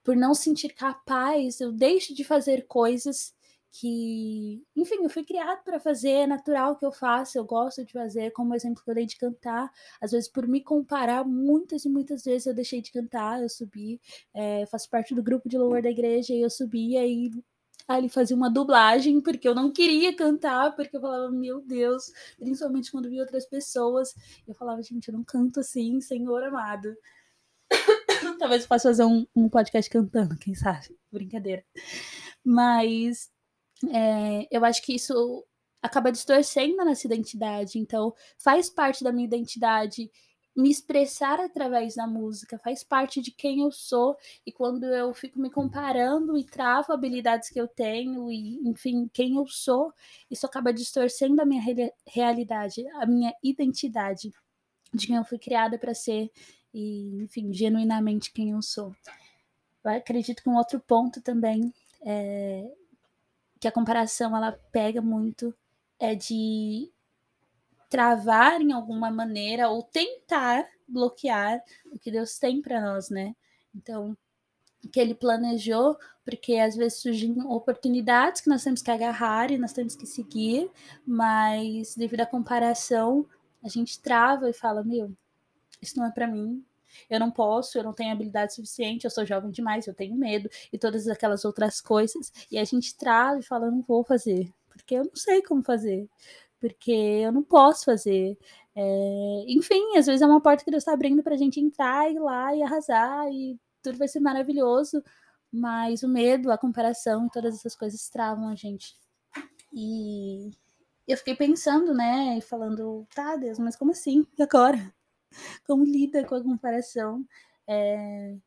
por 0.04 0.16
não 0.16 0.34
sentir 0.34 0.74
capaz, 0.74 1.62
eu 1.62 1.72
deixo 1.72 2.14
de 2.14 2.24
fazer 2.24 2.66
coisas 2.68 3.34
que, 3.72 4.64
enfim, 4.76 5.04
eu 5.04 5.10
fui 5.10 5.24
criado 5.24 5.64
para 5.64 5.80
fazer, 5.80 6.12
é 6.12 6.28
natural 6.28 6.76
que 6.76 6.86
eu 6.86 6.92
faça, 6.92 7.40
eu 7.40 7.44
gosto 7.44 7.84
de 7.84 7.92
fazer, 7.92 8.32
como 8.32 8.54
exemplo 8.54 8.84
que 8.84 8.90
eu 8.90 8.94
dei 8.94 9.06
de 9.06 9.18
cantar. 9.18 9.72
Às 10.00 10.12
vezes, 10.12 10.30
por 10.30 10.48
me 10.48 10.62
comparar, 10.62 11.26
muitas 11.26 11.84
e 11.84 11.90
muitas 11.90 12.24
vezes 12.24 12.46
eu 12.46 12.54
deixei 12.54 12.82
de 12.82 12.92
cantar, 12.92 13.42
eu 13.42 13.50
subi, 13.50 14.00
é, 14.32 14.66
faço 14.68 14.88
parte 14.90 15.16
do 15.16 15.24
grupo 15.24 15.50
de 15.50 15.58
louvor 15.58 15.82
da 15.82 15.90
igreja 15.90 16.34
e 16.34 16.42
eu 16.42 16.52
subia 16.52 17.04
e 17.06 17.32
Aí 17.88 18.00
ele 18.00 18.10
fazia 18.10 18.36
uma 18.36 18.50
dublagem, 18.50 19.20
porque 19.22 19.48
eu 19.48 19.54
não 19.54 19.72
queria 19.72 20.16
cantar, 20.16 20.76
porque 20.76 20.96
eu 20.96 21.02
falava, 21.02 21.30
meu 21.30 21.62
Deus, 21.62 22.12
principalmente 22.38 22.92
quando 22.92 23.10
vi 23.10 23.20
outras 23.20 23.46
pessoas. 23.46 24.14
Eu 24.48 24.56
falava, 24.56 24.82
gente, 24.82 25.10
eu 25.10 25.14
não 25.14 25.24
canto 25.24 25.60
assim, 25.60 26.00
Senhor 26.00 26.44
amado. 26.44 26.96
Talvez 28.40 28.64
eu 28.64 28.70
possa 28.70 28.90
fazer 28.90 29.04
um, 29.04 29.28
um 29.36 29.50
podcast 29.50 29.90
cantando, 29.90 30.38
quem 30.38 30.56
sabe? 30.56 30.98
Brincadeira. 31.12 31.66
Mas 32.44 33.30
é, 33.92 34.48
eu 34.50 34.64
acho 34.64 34.82
que 34.82 34.96
isso 34.96 35.46
acaba 35.82 36.12
distorcendo 36.12 36.82
a 36.82 36.86
nossa 36.86 37.06
identidade. 37.06 37.78
Então, 37.78 38.14
faz 38.38 38.70
parte 38.70 39.04
da 39.04 39.12
minha 39.12 39.26
identidade 39.26 40.10
me 40.56 40.70
expressar 40.70 41.40
através 41.40 41.96
da 41.96 42.06
música, 42.06 42.58
faz 42.60 42.84
parte 42.84 43.22
de 43.22 43.32
quem 43.32 43.62
eu 43.62 43.72
sou. 43.72 44.16
E 44.46 44.52
quando 44.52 44.86
eu 44.86 45.14
fico 45.14 45.40
me 45.40 45.50
comparando 45.50 46.38
e 46.38 46.44
travo 46.44 46.94
habilidades 46.94 47.50
que 47.50 47.60
eu 47.60 47.68
tenho, 47.68 48.32
e 48.32 48.60
enfim, 48.68 49.10
quem 49.12 49.36
eu 49.36 49.48
sou, 49.48 49.94
isso 50.30 50.46
acaba 50.46 50.72
distorcendo 50.74 51.42
a 51.42 51.46
minha 51.46 51.62
re 51.62 51.92
realidade, 52.06 52.88
a 52.96 53.06
minha 53.06 53.34
identidade 53.42 54.32
de 54.94 55.08
quem 55.08 55.16
eu 55.16 55.26
fui 55.26 55.40
criada 55.40 55.78
para 55.78 55.94
ser 55.94 56.32
e, 56.74 57.24
enfim, 57.24 57.52
genuinamente 57.52 58.32
quem 58.32 58.52
eu 58.52 58.62
sou. 58.62 58.96
Eu 59.84 59.92
acredito 59.92 60.42
que 60.42 60.50
um 60.50 60.56
outro 60.56 60.80
ponto 60.80 61.22
também 61.22 61.74
é 62.06 62.72
que 63.60 63.68
a 63.68 63.72
comparação 63.72 64.36
ela 64.36 64.52
pega 64.72 65.02
muito 65.02 65.56
é 65.98 66.14
de 66.14 66.92
travar 67.94 68.60
em 68.60 68.72
alguma 68.72 69.12
maneira 69.12 69.70
ou 69.70 69.84
tentar 69.84 70.68
bloquear 70.88 71.64
o 71.92 72.00
que 72.00 72.10
Deus 72.10 72.40
tem 72.40 72.60
para 72.60 72.82
nós, 72.82 73.12
né? 73.12 73.36
Então, 73.76 74.18
que 74.92 75.00
ele 75.00 75.14
planejou, 75.14 75.96
porque 76.26 76.56
às 76.56 76.76
vezes 76.76 76.98
surgem 76.98 77.40
oportunidades 77.46 78.42
que 78.42 78.50
nós 78.50 78.64
temos 78.64 78.82
que 78.82 78.90
agarrar 78.90 79.52
e 79.52 79.60
nós 79.60 79.74
temos 79.74 79.96
que 79.96 80.08
seguir, 80.08 80.72
mas 81.06 81.96
devido 81.96 82.22
à 82.22 82.26
comparação, 82.26 83.28
a 83.64 83.70
gente 83.70 84.02
trava 84.02 84.50
e 84.50 84.54
fala: 84.54 84.84
Meu, 84.84 85.16
isso 85.80 85.96
não 85.96 86.08
é 86.08 86.12
para 86.12 86.26
mim, 86.26 86.66
eu 87.08 87.20
não 87.20 87.30
posso, 87.30 87.78
eu 87.78 87.84
não 87.84 87.94
tenho 87.94 88.12
habilidade 88.12 88.56
suficiente, 88.56 89.06
eu 89.06 89.12
sou 89.12 89.24
jovem 89.24 89.52
demais, 89.52 89.86
eu 89.86 89.94
tenho 89.94 90.16
medo 90.16 90.50
e 90.72 90.80
todas 90.80 91.08
aquelas 91.08 91.46
outras 91.46 91.80
coisas. 91.80 92.34
E 92.50 92.58
a 92.58 92.64
gente 92.64 92.98
trava 92.98 93.40
e 93.40 93.44
fala: 93.44 93.70
Não 93.70 93.84
vou 93.84 94.04
fazer, 94.04 94.52
porque 94.68 94.96
eu 94.96 95.04
não 95.04 95.16
sei 95.16 95.44
como 95.44 95.62
fazer 95.62 96.10
porque 96.64 96.94
eu 96.94 97.34
não 97.34 97.44
posso 97.44 97.84
fazer. 97.84 98.38
É, 98.74 99.44
enfim, 99.50 99.98
às 99.98 100.06
vezes 100.06 100.22
é 100.22 100.26
uma 100.26 100.40
porta 100.40 100.64
que 100.64 100.72
Deus 100.72 100.82
está 100.82 100.94
abrindo 100.94 101.22
para 101.22 101.36
a 101.36 101.38
gente 101.38 101.60
entrar 101.60 102.10
e 102.10 102.16
ir 102.16 102.20
lá 102.20 102.56
e 102.56 102.64
arrasar 102.64 103.30
e 103.30 103.60
tudo 103.82 103.98
vai 103.98 104.08
ser 104.08 104.22
maravilhoso, 104.22 105.04
mas 105.52 106.04
o 106.04 106.08
medo, 106.08 106.50
a 106.50 106.58
comparação 106.58 107.26
e 107.26 107.30
todas 107.30 107.56
essas 107.56 107.76
coisas 107.76 108.10
travam 108.10 108.48
a 108.48 108.56
gente. 108.56 108.96
E 109.74 110.52
eu 111.06 111.18
fiquei 111.18 111.36
pensando, 111.36 111.94
né, 111.94 112.38
e 112.38 112.42
falando, 112.42 113.06
tá, 113.14 113.36
Deus, 113.36 113.60
mas 113.60 113.76
como 113.76 113.92
assim? 113.92 114.26
E 114.40 114.42
agora? 114.42 114.94
Como 115.68 115.84
lida 115.84 116.24
com 116.24 116.36
a 116.36 116.44
comparação? 116.44 117.26
É, 117.68 118.32
eu 118.32 118.40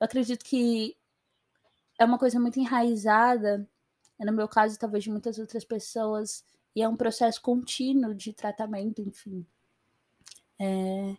acredito 0.00 0.42
que 0.42 0.96
é 1.98 2.04
uma 2.06 2.18
coisa 2.18 2.40
muito 2.40 2.58
enraizada, 2.58 3.68
no 4.18 4.32
meu 4.32 4.48
caso, 4.48 4.78
talvez 4.78 5.04
de 5.04 5.10
muitas 5.10 5.38
outras 5.38 5.64
pessoas, 5.66 6.44
e 6.78 6.82
é 6.82 6.88
um 6.88 6.96
processo 6.96 7.42
contínuo 7.42 8.14
de 8.14 8.32
tratamento, 8.32 9.02
enfim. 9.02 9.44
É, 10.60 11.16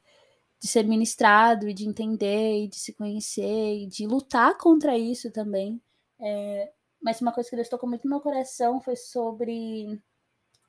de 0.57 0.67
ser 0.69 0.85
ministrado 0.85 1.67
e 1.67 1.73
de 1.73 1.85
entender 1.85 2.63
e 2.63 2.67
de 2.69 2.77
se 2.77 2.93
conhecer 2.93 3.83
e 3.83 3.85
de 3.85 4.07
lutar 4.07 4.57
contra 4.57 4.97
isso 4.97 5.29
também. 5.31 5.81
É, 6.17 6.71
mas 7.01 7.19
uma 7.19 7.33
coisa 7.33 7.49
que 7.49 7.57
Deus 7.57 7.67
tocou 7.67 7.89
muito 7.89 8.05
no 8.05 8.09
meu 8.09 8.21
coração 8.21 8.79
foi 8.79 8.95
sobre 8.95 10.01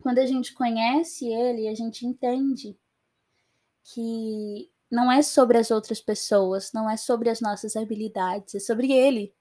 quando 0.02 0.18
a 0.18 0.26
gente 0.26 0.54
conhece 0.54 1.28
Ele, 1.28 1.68
a 1.68 1.75
gente 1.75 2.04
entende 2.04 2.76
que 3.85 4.73
não 4.90 5.11
é 5.11 5.23
sobre 5.23 5.56
as 5.56 5.70
outras 5.70 6.00
pessoas, 6.00 6.73
não 6.73 6.90
é 6.90 6.97
sobre 6.97 7.30
as 7.30 7.40
nossas 7.40 7.76
habilidades, 7.76 8.56
é 8.56 8.59
sobre 8.59 8.90
Ele 8.92 9.32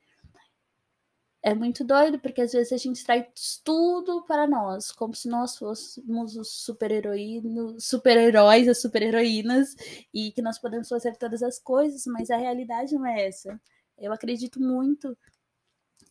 é 1.42 1.56
muito 1.56 1.84
doido, 1.84 2.20
porque 2.20 2.42
às 2.42 2.52
vezes 2.52 2.74
a 2.74 2.78
gente 2.78 3.04
traz 3.04 3.62
tudo 3.64 4.24
para 4.24 4.46
nós, 4.46 4.92
como 4.92 5.16
se 5.16 5.30
nós 5.30 5.58
fôssemos 5.58 6.36
os 6.36 6.52
super-heróis, 6.52 7.42
super-heróis, 7.80 8.68
as 8.68 8.82
super-heroínas, 8.82 9.76
e 10.14 10.32
que 10.32 10.42
nós 10.42 10.60
podemos 10.60 10.90
fazer 10.90 11.16
todas 11.16 11.42
as 11.42 11.58
coisas, 11.58 12.06
mas 12.06 12.30
a 12.30 12.38
realidade 12.38 12.94
não 12.94 13.06
é 13.06 13.28
essa. 13.28 13.60
Eu 13.98 14.12
acredito 14.12 14.60
muito 14.62 15.18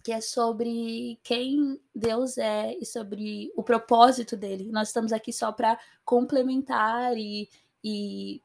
que 0.03 0.13
é 0.13 0.21
sobre 0.21 1.19
quem 1.23 1.79
Deus 1.95 2.39
é 2.39 2.75
e 2.81 2.87
sobre 2.87 3.53
o 3.55 3.63
propósito 3.63 4.37
dele. 4.37 4.71
Nós 4.73 4.89
estamos 4.89 5.13
aqui 5.13 5.33
só 5.33 5.53
para 5.53 5.79
complementar 6.05 7.17
e, 7.19 7.49
e, 7.85 8.41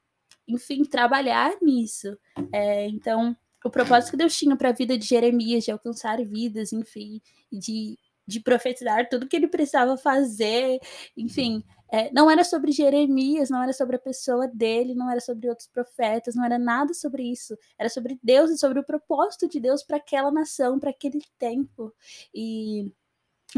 enfim, 0.46 0.84
trabalhar 0.84 1.54
nisso. 1.62 2.18
É, 2.52 2.88
então, 2.88 3.38
o 3.64 3.70
propósito 3.70 4.12
que 4.12 4.18
Deus 4.18 4.36
tinha 4.36 4.56
para 4.56 4.70
a 4.70 4.74
vida 4.74 4.98
de 4.98 5.06
Jeremias, 5.06 5.64
de 5.64 5.72
alcançar 5.72 6.24
vidas, 6.24 6.74
enfim, 6.74 7.22
de, 7.52 7.98
de 8.28 8.40
profetizar 8.40 9.08
tudo 9.10 9.28
que 9.28 9.36
ele 9.36 9.48
precisava 9.48 9.98
fazer, 9.98 10.80
enfim, 11.16 11.64
é, 11.92 12.12
não 12.12 12.30
era 12.30 12.44
sobre 12.44 12.72
Jeremias, 12.72 13.50
não 13.50 13.62
era 13.62 13.72
sobre 13.72 13.96
a 13.96 14.00
pessoa 14.00 14.48
dele, 14.48 14.96
não 14.96 15.12
era 15.12 15.20
sobre 15.20 15.48
outros 15.48 15.68
profetas, 15.68 16.36
não 16.36 16.44
era 16.44 16.58
nada 16.58 16.94
sobre 16.94 17.24
isso, 17.24 17.56
era 17.78 17.88
sobre 17.88 18.20
Deus 18.24 18.50
e 18.50 18.58
sobre 18.58 18.80
o 18.80 18.84
propósito 18.84 19.48
de 19.48 19.60
Deus 19.60 19.84
para 19.84 19.98
aquela 19.98 20.32
nação, 20.32 20.80
para 20.80 20.90
aquele 20.90 21.22
tempo. 21.38 21.94
E 22.34 22.92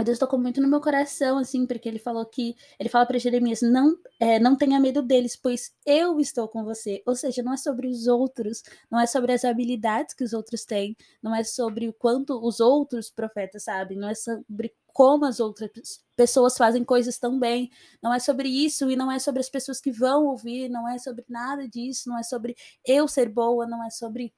Deus 0.03 0.19
tocou 0.19 0.37
muito 0.37 0.61
no 0.61 0.67
meu 0.67 0.81
coração, 0.81 1.37
assim, 1.37 1.65
porque 1.65 1.87
ele 1.87 1.99
falou 1.99 2.25
que. 2.25 2.55
Ele 2.79 2.89
fala 2.89 3.05
para 3.05 3.17
Jeremias: 3.17 3.61
não, 3.61 3.97
é, 4.19 4.39
não 4.39 4.55
tenha 4.57 4.79
medo 4.79 5.01
deles, 5.01 5.35
pois 5.35 5.73
eu 5.85 6.19
estou 6.19 6.47
com 6.47 6.63
você. 6.63 7.01
Ou 7.05 7.15
seja, 7.15 7.41
não 7.41 7.53
é 7.53 7.57
sobre 7.57 7.87
os 7.87 8.07
outros, 8.07 8.61
não 8.91 8.99
é 8.99 9.05
sobre 9.07 9.31
as 9.31 9.45
habilidades 9.45 10.13
que 10.13 10.23
os 10.23 10.33
outros 10.33 10.65
têm, 10.65 10.95
não 11.21 11.33
é 11.33 11.43
sobre 11.43 11.87
o 11.87 11.93
quanto 11.93 12.37
os 12.45 12.59
outros 12.59 13.09
profetas 13.09 13.63
sabem, 13.63 13.97
não 13.97 14.09
é 14.09 14.15
sobre 14.15 14.73
como 14.95 15.25
as 15.25 15.41
outras 15.41 16.01
pessoas 16.15 16.57
fazem 16.57 16.83
coisas 16.83 17.17
tão 17.19 17.37
bem, 17.37 17.69
não 18.01 18.13
é 18.13 18.19
sobre 18.19 18.47
isso 18.47 18.89
e 18.89 18.95
não 18.95 19.11
é 19.11 19.19
sobre 19.19 19.41
as 19.41 19.49
pessoas 19.49 19.81
que 19.81 19.91
vão 19.91 20.25
ouvir, 20.27 20.69
não 20.69 20.87
é 20.87 20.97
sobre 20.97 21.25
nada 21.27 21.67
disso, 21.67 22.07
não 22.09 22.17
é 22.17 22.23
sobre 22.23 22.55
eu 22.85 23.05
ser 23.05 23.27
boa, 23.27 23.67
não 23.67 23.83
é 23.83 23.89
sobre, 23.89 24.33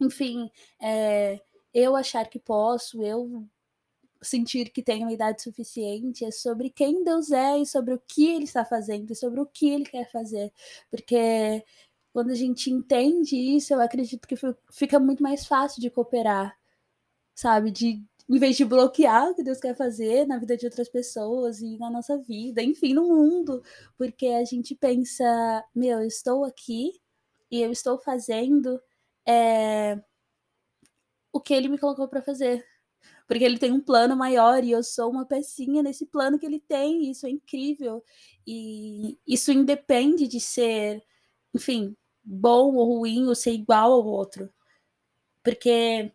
enfim, 0.00 0.48
é, 0.80 1.40
eu 1.74 1.96
achar 1.96 2.28
que 2.28 2.38
posso, 2.38 3.02
eu 3.02 3.44
sentir 4.22 4.70
que 4.70 4.82
tem 4.82 5.02
uma 5.02 5.12
idade 5.12 5.42
suficiente, 5.42 6.24
é 6.24 6.30
sobre 6.30 6.70
quem 6.70 7.04
Deus 7.04 7.30
é 7.30 7.58
e 7.58 7.66
sobre 7.66 7.94
o 7.94 8.02
que 8.06 8.26
ele 8.26 8.44
está 8.44 8.64
fazendo 8.64 9.10
e 9.10 9.16
sobre 9.16 9.40
o 9.40 9.46
que 9.46 9.68
ele 9.68 9.84
quer 9.84 10.10
fazer. 10.10 10.52
Porque 10.90 11.64
quando 12.12 12.30
a 12.30 12.34
gente 12.34 12.70
entende 12.70 13.36
isso, 13.36 13.72
eu 13.72 13.80
acredito 13.80 14.26
que 14.26 14.36
fica 14.72 14.98
muito 14.98 15.22
mais 15.22 15.46
fácil 15.46 15.80
de 15.80 15.90
cooperar, 15.90 16.58
sabe? 17.34 17.70
De 17.70 18.02
em 18.28 18.38
vez 18.38 18.56
de 18.56 18.64
bloquear 18.64 19.30
o 19.30 19.34
que 19.34 19.42
Deus 19.42 19.58
quer 19.58 19.74
fazer 19.74 20.26
na 20.26 20.38
vida 20.38 20.56
de 20.56 20.66
outras 20.66 20.88
pessoas 20.88 21.60
e 21.62 21.78
na 21.78 21.90
nossa 21.90 22.18
vida, 22.18 22.62
enfim, 22.62 22.92
no 22.92 23.08
mundo, 23.08 23.62
porque 23.96 24.26
a 24.28 24.44
gente 24.44 24.74
pensa, 24.74 25.24
meu, 25.74 26.00
eu 26.00 26.06
estou 26.06 26.44
aqui 26.44 26.92
e 27.50 27.62
eu 27.62 27.72
estou 27.72 27.98
fazendo 27.98 28.80
é, 29.26 29.98
o 31.32 31.40
que 31.40 31.54
ele 31.54 31.68
me 31.68 31.78
colocou 31.78 32.08
para 32.08 32.20
fazer 32.22 32.66
porque 33.28 33.44
ele 33.44 33.58
tem 33.58 33.70
um 33.70 33.80
plano 33.80 34.16
maior 34.16 34.64
e 34.64 34.70
eu 34.70 34.82
sou 34.82 35.10
uma 35.10 35.26
pecinha 35.26 35.82
nesse 35.82 36.06
plano 36.06 36.38
que 36.38 36.46
ele 36.46 36.58
tem, 36.58 37.10
isso 37.10 37.26
é 37.26 37.30
incrível. 37.30 38.02
E 38.46 39.18
isso 39.26 39.52
independe 39.52 40.26
de 40.26 40.40
ser, 40.40 41.04
enfim, 41.54 41.94
bom 42.24 42.74
ou 42.74 43.00
ruim 43.00 43.26
ou 43.26 43.34
ser 43.34 43.52
igual 43.52 43.92
ao 43.92 44.06
outro. 44.06 44.48
Porque 45.44 46.10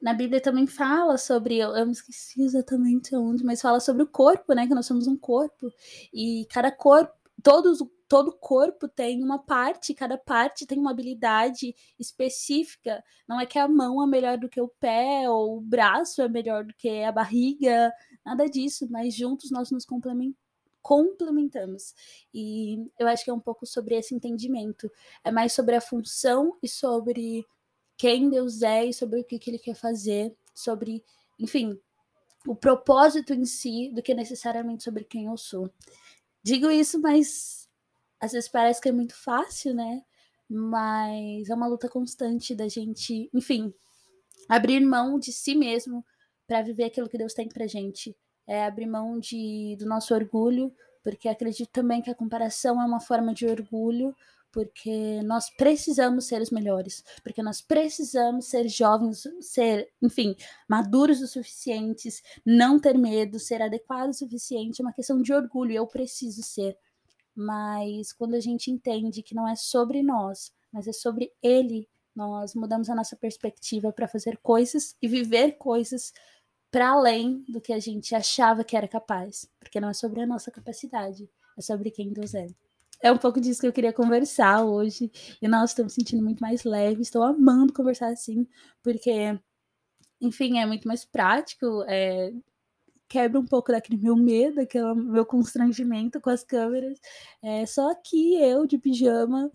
na 0.00 0.14
Bíblia 0.14 0.40
também 0.40 0.66
fala 0.66 1.18
sobre, 1.18 1.58
eu, 1.58 1.84
me 1.84 1.92
esqueci 1.92 2.42
exatamente 2.42 3.14
onde, 3.14 3.44
mas 3.44 3.60
fala 3.60 3.78
sobre 3.78 4.02
o 4.02 4.06
corpo, 4.06 4.54
né? 4.54 4.66
Que 4.66 4.74
nós 4.74 4.86
somos 4.86 5.06
um 5.06 5.18
corpo. 5.18 5.70
E 6.12 6.46
cada 6.50 6.72
corpo, 6.72 7.12
todos 7.42 7.80
todo 8.08 8.32
corpo 8.32 8.86
tem 8.86 9.22
uma 9.22 9.38
parte, 9.38 9.94
cada 9.94 10.16
parte 10.16 10.66
tem 10.66 10.78
uma 10.78 10.90
habilidade 10.90 11.74
específica. 11.98 13.02
Não 13.26 13.40
é 13.40 13.46
que 13.46 13.58
a 13.58 13.66
mão 13.66 14.02
é 14.02 14.06
melhor 14.06 14.38
do 14.38 14.48
que 14.48 14.60
o 14.60 14.68
pé, 14.68 15.28
ou 15.28 15.58
o 15.58 15.60
braço 15.60 16.22
é 16.22 16.28
melhor 16.28 16.64
do 16.64 16.74
que 16.74 17.02
a 17.02 17.10
barriga, 17.10 17.92
nada 18.24 18.48
disso, 18.48 18.86
mas 18.90 19.14
juntos 19.14 19.50
nós 19.50 19.70
nos 19.70 19.84
complementamos. 20.82 21.94
E 22.32 22.86
eu 22.98 23.08
acho 23.08 23.24
que 23.24 23.30
é 23.30 23.34
um 23.34 23.40
pouco 23.40 23.66
sobre 23.66 23.96
esse 23.96 24.14
entendimento. 24.14 24.90
É 25.24 25.32
mais 25.32 25.52
sobre 25.52 25.74
a 25.74 25.80
função 25.80 26.56
e 26.62 26.68
sobre 26.68 27.44
quem 27.96 28.28
Deus 28.28 28.62
é 28.62 28.86
e 28.86 28.92
sobre 28.92 29.20
o 29.20 29.24
que, 29.24 29.38
que 29.38 29.50
ele 29.50 29.58
quer 29.58 29.74
fazer, 29.74 30.36
sobre, 30.54 31.02
enfim, 31.38 31.78
o 32.46 32.54
propósito 32.54 33.32
em 33.32 33.44
si 33.44 33.90
do 33.94 34.02
que 34.02 34.14
necessariamente 34.14 34.84
sobre 34.84 35.04
quem 35.04 35.26
eu 35.26 35.36
sou. 35.36 35.70
Digo 36.44 36.70
isso, 36.70 37.00
mas 37.00 37.66
às 38.20 38.32
vezes 38.32 38.48
parece 38.48 38.80
que 38.80 38.88
é 38.88 38.92
muito 38.92 39.14
fácil, 39.16 39.74
né? 39.74 40.02
Mas 40.48 41.48
é 41.48 41.54
uma 41.54 41.66
luta 41.66 41.88
constante 41.88 42.54
da 42.54 42.68
gente, 42.68 43.30
enfim, 43.32 43.72
abrir 44.48 44.80
mão 44.80 45.18
de 45.18 45.32
si 45.32 45.54
mesmo 45.54 46.04
para 46.46 46.62
viver 46.62 46.84
aquilo 46.84 47.08
que 47.08 47.16
Deus 47.16 47.32
tem 47.32 47.48
pra 47.48 47.66
gente. 47.66 48.14
É 48.46 48.66
abrir 48.66 48.86
mão 48.86 49.18
de, 49.18 49.74
do 49.78 49.86
nosso 49.86 50.14
orgulho, 50.14 50.70
porque 51.02 51.28
acredito 51.30 51.70
também 51.70 52.02
que 52.02 52.10
a 52.10 52.14
comparação 52.14 52.80
é 52.80 52.84
uma 52.84 53.00
forma 53.00 53.32
de 53.32 53.46
orgulho, 53.46 54.14
porque 54.54 55.20
nós 55.24 55.50
precisamos 55.50 56.26
ser 56.26 56.40
os 56.40 56.50
melhores, 56.50 57.02
porque 57.24 57.42
nós 57.42 57.60
precisamos 57.60 58.46
ser 58.46 58.68
jovens, 58.68 59.24
ser, 59.40 59.92
enfim, 60.00 60.36
maduros 60.68 61.20
o 61.20 61.26
suficientes, 61.26 62.22
não 62.46 62.78
ter 62.78 62.96
medo, 62.96 63.40
ser 63.40 63.60
adequados 63.60 64.16
o 64.16 64.18
suficiente, 64.20 64.80
é 64.80 64.84
uma 64.84 64.92
questão 64.92 65.20
de 65.20 65.32
orgulho, 65.32 65.72
eu 65.72 65.88
preciso 65.88 66.40
ser. 66.44 66.78
Mas 67.34 68.12
quando 68.12 68.34
a 68.34 68.40
gente 68.40 68.70
entende 68.70 69.24
que 69.24 69.34
não 69.34 69.48
é 69.48 69.56
sobre 69.56 70.04
nós, 70.04 70.52
mas 70.72 70.86
é 70.86 70.92
sobre 70.92 71.32
ele, 71.42 71.88
nós 72.14 72.54
mudamos 72.54 72.88
a 72.88 72.94
nossa 72.94 73.16
perspectiva 73.16 73.92
para 73.92 74.06
fazer 74.06 74.38
coisas 74.38 74.94
e 75.02 75.08
viver 75.08 75.58
coisas 75.58 76.12
para 76.70 76.90
além 76.90 77.44
do 77.48 77.60
que 77.60 77.72
a 77.72 77.80
gente 77.80 78.14
achava 78.14 78.62
que 78.62 78.76
era 78.76 78.86
capaz, 78.86 79.50
porque 79.58 79.80
não 79.80 79.88
é 79.88 79.94
sobre 79.94 80.20
a 80.20 80.26
nossa 80.26 80.52
capacidade, 80.52 81.28
é 81.58 81.60
sobre 81.60 81.90
quem 81.90 82.12
Deus 82.12 82.34
é 82.34 82.46
é 83.04 83.12
um 83.12 83.18
pouco 83.18 83.38
disso 83.38 83.60
que 83.60 83.66
eu 83.66 83.72
queria 83.72 83.92
conversar 83.92 84.64
hoje. 84.64 85.10
E 85.42 85.46
nós 85.46 85.70
estamos 85.70 85.92
sentindo 85.92 86.22
muito 86.22 86.40
mais 86.40 86.64
leve. 86.64 87.02
Estou 87.02 87.22
amando 87.22 87.72
conversar 87.72 88.08
assim, 88.08 88.48
porque, 88.82 89.38
enfim, 90.20 90.58
é 90.58 90.66
muito 90.66 90.88
mais 90.88 91.04
prático. 91.04 91.84
É, 91.86 92.32
quebra 93.08 93.38
um 93.40 93.46
pouco 93.46 93.72
daquele 93.72 94.00
meu 94.02 94.16
medo, 94.16 94.60
aquele 94.60 94.94
meu 94.94 95.26
constrangimento 95.26 96.20
com 96.20 96.30
as 96.30 96.44
câmeras. 96.44 96.98
É, 97.42 97.66
só 97.66 97.90
aqui 97.90 98.36
eu 98.42 98.66
de 98.66 98.78
pijama, 98.78 99.52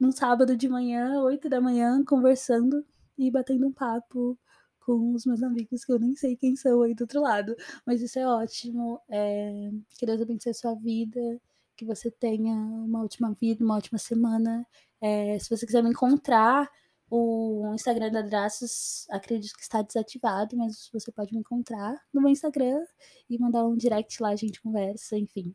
num 0.00 0.12
sábado 0.12 0.56
de 0.56 0.68
manhã, 0.68 1.22
8 1.22 1.48
da 1.48 1.60
manhã, 1.60 2.04
conversando 2.04 2.84
e 3.16 3.30
batendo 3.30 3.66
um 3.68 3.72
papo 3.72 4.38
com 4.80 5.14
os 5.14 5.24
meus 5.26 5.42
amigos 5.42 5.84
que 5.84 5.92
eu 5.92 6.00
nem 6.00 6.16
sei 6.16 6.36
quem 6.36 6.56
são 6.56 6.82
aí 6.82 6.94
do 6.94 7.02
outro 7.02 7.20
lado. 7.22 7.54
Mas 7.86 8.02
isso 8.02 8.18
é 8.18 8.26
ótimo. 8.26 9.00
É, 9.08 9.70
que 9.98 10.06
Deus 10.06 10.20
abençoe 10.20 10.50
a 10.50 10.54
sua 10.54 10.74
vida 10.74 11.40
que 11.78 11.84
você 11.84 12.10
tenha 12.10 12.54
uma 12.54 13.04
ótima 13.04 13.32
vida, 13.40 13.64
uma 13.64 13.76
ótima 13.76 13.98
semana. 13.98 14.66
É, 15.00 15.38
se 15.38 15.48
você 15.48 15.64
quiser 15.64 15.82
me 15.82 15.90
encontrar, 15.90 16.68
o 17.08 17.72
Instagram 17.74 18.10
da 18.10 18.20
Draços 18.20 19.06
acredito 19.10 19.54
que 19.54 19.62
está 19.62 19.80
desativado, 19.80 20.56
mas 20.56 20.90
você 20.92 21.12
pode 21.12 21.32
me 21.32 21.40
encontrar 21.40 21.96
no 22.12 22.20
meu 22.20 22.30
Instagram 22.30 22.84
e 23.30 23.38
mandar 23.38 23.64
um 23.64 23.76
direct 23.76 24.20
lá, 24.20 24.30
a 24.30 24.36
gente 24.36 24.60
conversa, 24.60 25.16
enfim. 25.16 25.54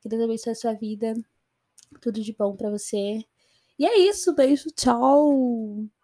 Que 0.00 0.08
Deus 0.08 0.22
abençoe 0.22 0.52
a 0.52 0.56
sua 0.56 0.74
vida. 0.74 1.14
Tudo 2.00 2.20
de 2.20 2.34
bom 2.34 2.56
para 2.56 2.70
você. 2.70 3.24
E 3.78 3.86
é 3.86 3.98
isso, 3.98 4.34
beijo, 4.34 4.68
tchau! 4.72 6.01